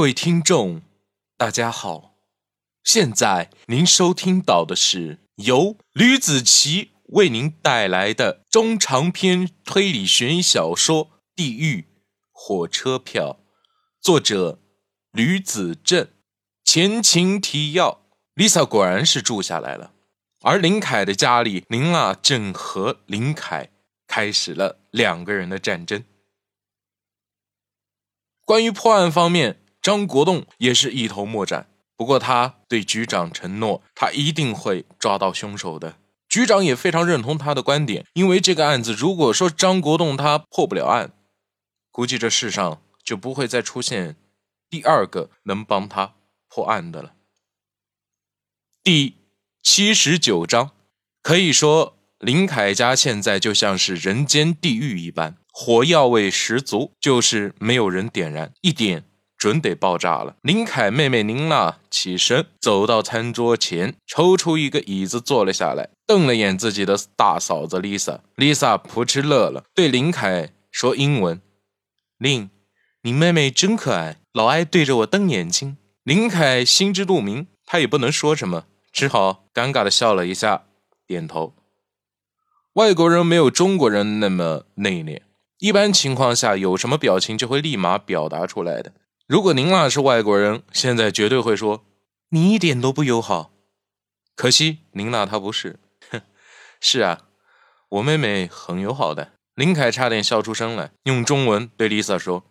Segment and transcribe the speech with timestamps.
[0.00, 0.80] 各位听众，
[1.36, 2.14] 大家好！
[2.82, 11.04] 现在您收听到的是由吕子奇为您带来的中长篇推理悬疑小说
[11.36, 11.84] 《地狱
[12.32, 13.40] 火车票》，
[14.00, 14.58] 作者
[15.12, 16.08] 吕子正。
[16.64, 19.92] 前情提要：Lisa 果然是住下来了，
[20.40, 23.68] 而林凯的家里，林娜正和林凯
[24.06, 26.02] 开始了两个人的战争。
[28.46, 31.68] 关于破案方面，张国栋也是一头莫展。
[31.96, 35.96] 不过他对局长承诺，他一定会抓到凶手的。
[36.28, 41.12] 局长也非常认同他的观点，因为这个案子，如果说张国栋他破不了案，
[41.90, 44.16] 估计这世上就不会再出现
[44.70, 46.14] 第二个能帮他
[46.48, 47.14] 破案的了。
[48.82, 49.16] 第
[49.62, 50.70] 七十九章，
[51.20, 55.36] 可以说林凯家现在就像是人间地狱一般。
[55.52, 59.04] 火药味十足，就是没有人点燃，一点
[59.40, 60.36] 准得爆炸了。
[60.42, 68.20] 林凯妹妹宁娜起身走到餐桌前，抽出一个椅子坐了下来，瞪了眼自己的大嫂子 Lisa。
[68.36, 71.40] Lisa 扑哧乐了，对林凯说英文
[72.18, 72.50] ：“林，
[73.02, 80.64] 你妹妹真可爱，老爱对着我瞪眼睛。”林凯心知肚明，他也不能说什么，只好尴尬的笑了一下，
[81.06, 81.54] 点头。
[82.74, 85.22] 外国人没有中国人那么内敛。
[85.58, 88.92] 一般情况下，有什么表情就会立马表达出来的。
[89.30, 91.84] 如果您那是外国人，现在绝对会说
[92.30, 93.52] 你一点都不友好。
[94.34, 95.78] 可惜您娜她不是，
[96.10, 96.20] 哼，
[96.82, 97.28] 是啊，
[97.90, 99.30] 我妹妹很友好的。
[99.54, 102.42] 林凯差点笑出声来，用中文对 Lisa 说，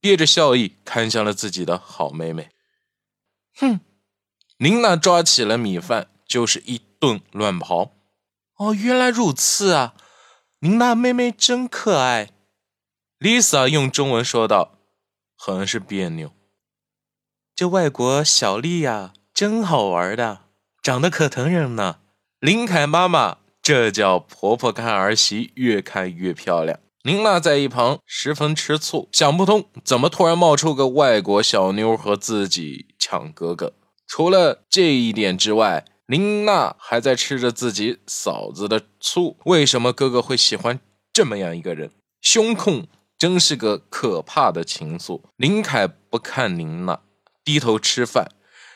[0.00, 2.48] 憋着笑意看向了自己的好妹妹。
[3.54, 3.80] 哼，
[4.56, 7.90] 林娜抓起了米饭就是一顿乱刨。
[8.56, 9.92] 哦，原来如此啊，
[10.60, 12.30] 林娜妹妹真可爱。
[13.18, 14.75] Lisa 用中文说道
[15.54, 16.32] ：“很是别扭。
[17.54, 20.40] 这外国小丽呀，真好玩的，
[20.82, 21.98] 长得可疼人呢。”
[22.40, 26.80] 林凯妈妈，这叫婆婆看儿媳越看越漂亮。
[27.02, 33.72] 林娜在一旁十分吃醋，想不通怎么突然冒出个外国小妞和自己抢哥哥。
[34.08, 39.36] 除了这一点之外，林娜还在吃着自己嫂子的醋。
[39.44, 40.80] 为什么哥哥会喜欢
[41.12, 41.92] 这么样一个人？
[42.20, 42.88] 胸控。
[43.18, 45.22] 真是个可怕的情愫。
[45.36, 47.02] 林凯不看您了，
[47.44, 48.32] 低头吃饭。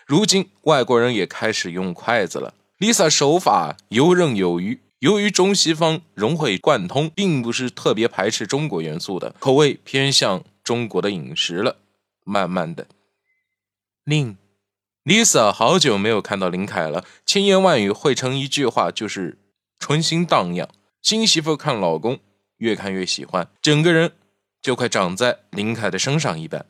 [0.06, 2.54] 如今外国人也开始用筷子了。
[2.78, 4.80] Lisa 手法游刃有余。
[5.00, 11.76] 由于中西方融会贯通，并不是特别排斥中国元素的，口味偏向中国的饮食了。
[12.24, 12.86] 慢慢的，
[14.04, 14.36] 令
[15.04, 19.38] Lisa 好久没有看到林凯了，千言万语汇成一句话，就是
[19.78, 20.68] 春心荡漾。
[21.00, 22.20] 新媳妇看老公，
[22.58, 24.12] 越看越喜欢，整个人。
[24.62, 26.66] 就快长在林凯的身上一般。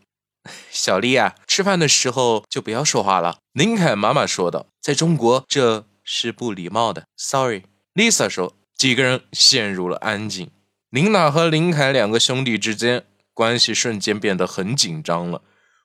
[0.70, 3.38] 小丽啊，吃饭的时候就不要说话了。
[3.52, 7.64] 林凯妈妈说道：“在中国这是不礼貌的。” Sorry。
[7.94, 8.56] Lisa 说。
[8.80, 10.50] 几个人陷入了安静。
[10.88, 15.42] 林娜和林凯两个兄弟之间关系瞬间变得很紧张了。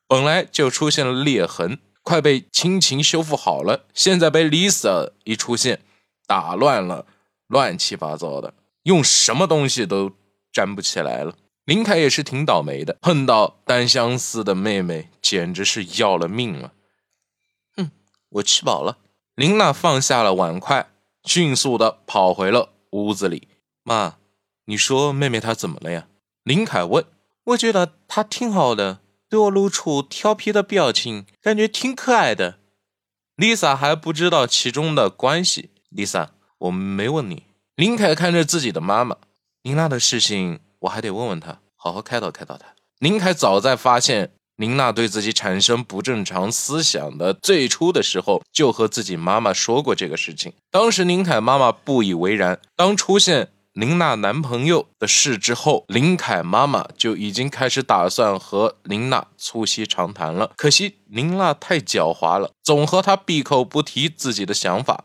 [0.08, 5.82] 本来就出现了裂痕，快被亲情修复好了，现在被 Lisa 一出现，
[6.26, 7.06] 打乱了，
[7.48, 10.14] 乱七八糟的，用什么东西都
[10.54, 11.36] 粘不起来了。
[11.66, 16.74] 林凯也是挺倒霉的，碰到单相思的妹妹，简直是要了命了。
[17.76, 17.90] 哼，
[18.30, 19.00] 我吃饱了。
[19.34, 20.88] 林娜放下了碗筷，
[21.24, 23.48] 迅速的跑回了屋子里。
[23.84, 24.18] 妈，
[24.66, 26.08] 你说妹妹她怎么了呀？
[26.44, 27.04] 林凯问。
[27.46, 32.60] 我觉得她挺好的，对我露出调皮的表情，感觉挺可爱的。
[33.38, 35.72] Lisa 还不知道其中的关系。
[35.92, 37.44] Lisa，我没问你。
[37.76, 39.18] 林凯看着自己的妈妈，
[39.64, 40.60] 林娜的事情。
[40.80, 42.66] 我还得问问他，好好开导开导他。
[43.00, 50.54] 林凯早在发现林娜对自己产生不正常思想的最初的时候，就和自己妈妈说过这个事情。
[50.72, 52.60] 当时林凯妈妈不以为然。
[52.76, 60.52] 当出现林娜男朋友的事之后，林凯妈妈就已经开始打算和林娜促膝长谈了。
[60.56, 65.04] 可惜林娜太狡猾了，总和他闭口不提自己的想法。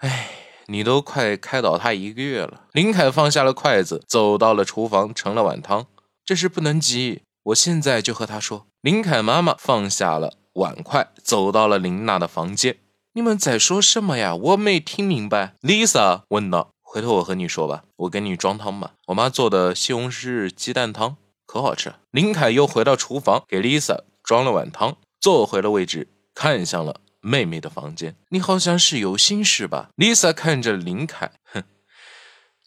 [0.00, 0.39] 唉。
[0.70, 2.62] 你都快开导他一个月了。
[2.72, 5.86] 林凯放下了筷子，走到了厨房，盛了碗汤。
[6.24, 8.66] 这事不能急，我现在就和他说。
[8.80, 12.78] 林凯妈妈放下了碗筷，走到了林娜的房间。
[13.14, 14.34] 你们在说什么呀？
[14.34, 15.54] 我没听明白。
[15.62, 16.70] Lisa 问道。
[16.82, 18.94] 回头我和你说吧，我给你装汤吧。
[19.06, 21.94] 我妈做的西红柿鸡蛋汤可好吃。
[22.10, 26.96] 林凯又回到厨房，给 Lisa 装了碗汤，坐回了位置，看向了。
[27.20, 31.62] 妹妹的房间，你好像是有心事吧？Lisa 看着林凯，哼，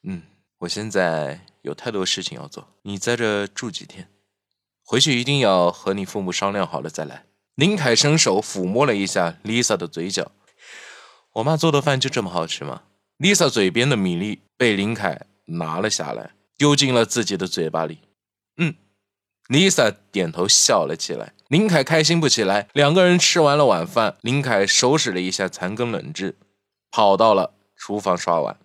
[0.04, 0.24] 嗯，
[0.60, 4.10] 我现在有太多事情要做，你在这住几天，
[4.84, 7.26] 回去一定要和你父母商量好了再来。
[7.56, 10.32] 林凯伸手抚摸了一下 Lisa 的嘴角，
[11.34, 12.84] 我妈做的饭就这么好吃吗
[13.20, 18.00] ？Lisa 嘴边的米粒被林凯拿了下来，丢进了自己的嘴巴里。
[18.58, 18.76] 嗯
[19.50, 21.34] ，Lisa 点头笑了起来。
[21.54, 22.68] 林凯开心不起来。
[22.74, 26.36] 两个人吃完了晚饭，林凯收拾了一下残羹冷炙，
[26.90, 28.58] 跑到了厨房刷碗。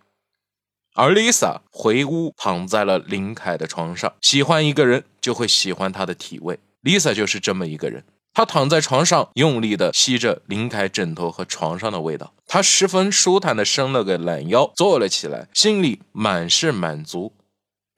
[0.94, 4.14] 而 Lisa 回屋躺在了林凯的床上。
[4.22, 6.58] 喜欢一个人，就会喜欢他的体味。
[6.82, 8.02] Lisa 就是这么一个人。
[8.32, 12.32] 她躺在床上，用力地吸着林凯枕头和床上的味道。
[12.46, 17.34] 她十分舒坦地伸了个懒腰，坐了起来，心里满是满足。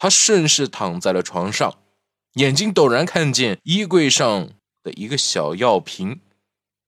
[0.00, 1.76] 她顺势躺在了床上，
[2.34, 4.48] 眼睛陡然看见衣柜上
[4.82, 6.20] 的一个小药瓶。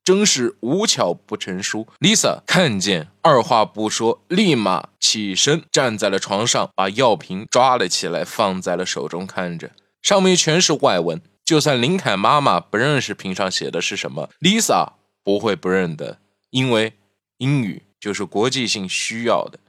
[0.05, 1.87] 真是无巧不成书。
[2.00, 9.71] Lisa 看见，二话不说，立马起身站在了床上，把药瓶抓了起来，放在了手中，看着
[10.03, 11.23] 上面全是外文。
[11.44, 16.19] 就算林凯妈妈不认识瓶上写的是什么，Lisa 不会不认得，
[16.50, 16.95] 因为
[17.38, 19.61] 英语就是国际性需要的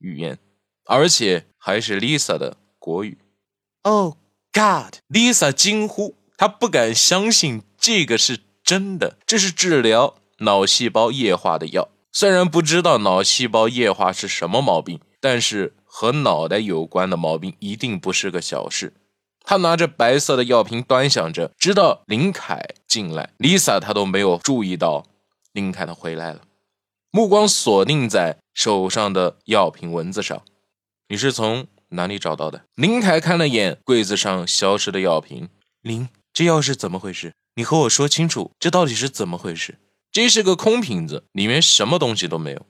[0.00, 0.38] 语言，
[0.84, 3.16] 而且还是 Lisa 的国语。
[3.82, 4.16] Oh
[4.52, 8.40] God！Lisa 惊呼，她不敢相信这个是。
[8.64, 11.88] 真的，这是治疗脑细胞液化的药。
[12.12, 18.92] 虽然不知道脑细胞液化是什么毛病，但是和脑袋有关的毛病一定不是个小事。
[19.42, 25.06] 他拿着白色的药瓶端详着，直到林凯进来，Lisa 他都没有注意到
[25.52, 26.42] 林凯他回来了，
[27.10, 30.42] 目光锁定在手上的药瓶文字上。
[31.08, 32.66] 你是从哪里找到的？
[32.74, 35.48] 林凯看了眼柜子上消失的药瓶，
[35.80, 37.32] 林，这药是怎么回事？
[37.58, 39.80] 你和我说清楚，这到底是怎么回事？
[40.12, 42.64] 这是个空瓶子，里面什么东西都没有。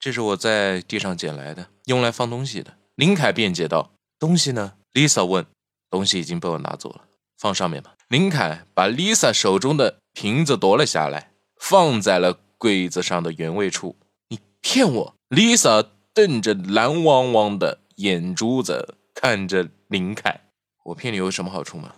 [0.00, 2.76] 这是我在地上捡来的，用来放东西的。
[2.96, 5.46] 林凯辩解道：“东西呢？”Lisa 问
[5.88, 7.02] ：“东西已经被我拿走了，
[7.38, 11.30] 放上面吧。”林凯把 Lisa 手中的瓶子夺了下来，
[11.60, 13.94] 放在了柜子上的原位处。
[14.30, 20.40] 你骗我！Lisa 瞪着蓝汪汪的眼珠子看着林凯
[20.86, 21.94] ：“我骗你有什么好处吗？”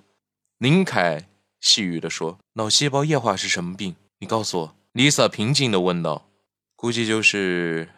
[0.60, 1.26] 林凯。
[1.64, 3.96] 细语的说：“脑细胞液化是什么病？
[4.18, 4.76] 你告诉我。
[4.92, 6.28] ”Lisa 平静的问道。
[6.76, 7.88] “估计就是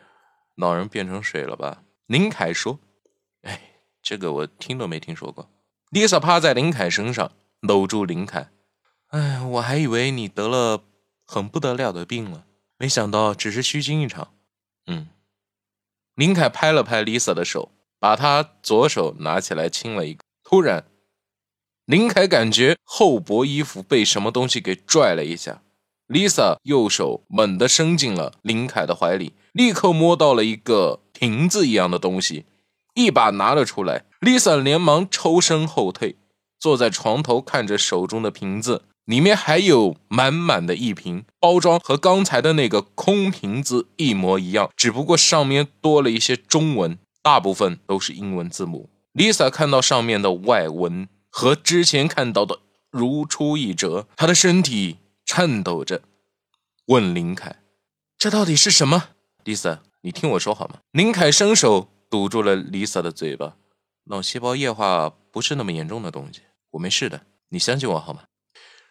[0.55, 2.79] 脑人变成水了吧？”林凯说。
[3.43, 3.61] “哎，
[4.01, 5.51] 这个我听都没听说过。
[5.91, 8.51] ”Lisa 趴在林凯身上，搂住林凯。
[9.11, 10.85] “哎，我还以为你得了
[11.27, 12.47] 很不得了的病了，
[12.79, 14.33] 没想到只是虚惊一场。”
[14.87, 15.09] 嗯。
[16.15, 20.23] 林凯拍了拍 Lisa 的手，把她左手拿起来亲了一个。
[20.45, 20.85] 突然。
[21.87, 25.62] 林凯感觉后脖衣服被什么东西给拽了一下
[26.09, 32.44] ，Lisa 右手猛地伸进了林凯的怀里，立刻摸到了一个瓶子一样的东西，
[32.94, 34.05] 一把拿了出来。
[34.21, 36.17] Lisa 连忙抽身后退，
[36.59, 48.91] 坐在床头看着手中的瓶子，里面还有满满的一瓶，包装和刚才的那个空瓶子一模一样，只不过上面多了一些中文，大部分都是英文字母。
[49.15, 51.06] Lisa 看到上面的外文。
[51.38, 52.61] 和之前看到的
[52.91, 56.00] 如出一辙，他的身体颤抖着，
[56.87, 57.56] 问林凯
[58.17, 59.11] ：“这到底是什么
[59.44, 60.79] ？”Lisa，你听我说好吗？
[60.93, 63.57] 林凯伸手堵住了 Lisa 的嘴巴。
[64.05, 66.40] 脑细胞液化不是那么严重的东西，
[66.71, 68.23] 我没事的，你相信我好吗？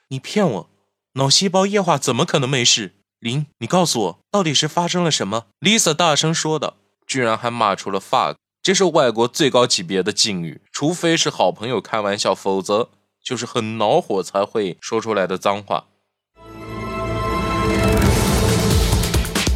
[0.10, 0.70] 你骗我！
[1.14, 2.94] 脑细胞液化怎么可能没事？
[3.18, 8.36] 林，你告诉我，到底是发生了什么？Lisa 大声说道，居然还骂出了 fuck。
[8.62, 12.90] 这是外国最高级别的禁语，除非是好朋友开玩笑，否则
[13.24, 15.86] 就是很恼火才会说出来的脏话。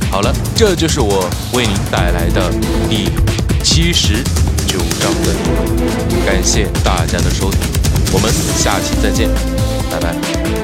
[0.10, 2.50] 好了，这就是我为您带来的
[2.90, 3.10] 第
[3.62, 4.24] 七十
[4.66, 7.60] 九章的内容，感谢大家的收听，
[8.14, 9.30] 我们下期再见，
[9.92, 10.59] 拜拜。